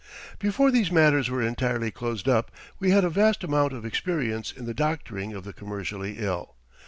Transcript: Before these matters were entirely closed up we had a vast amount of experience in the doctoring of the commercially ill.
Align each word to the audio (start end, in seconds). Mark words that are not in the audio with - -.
Before 0.39 0.71
these 0.71 0.89
matters 0.91 1.29
were 1.29 1.43
entirely 1.43 1.91
closed 1.91 2.27
up 2.27 2.49
we 2.79 2.89
had 2.89 3.03
a 3.03 3.09
vast 3.11 3.43
amount 3.43 3.71
of 3.71 3.85
experience 3.85 4.51
in 4.51 4.65
the 4.65 4.73
doctoring 4.73 5.33
of 5.33 5.43
the 5.43 5.53
commercially 5.53 6.15
ill. 6.17 6.55